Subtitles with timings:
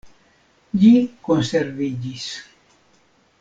[0.83, 0.89] Ĝi
[1.27, 2.27] konserviĝis.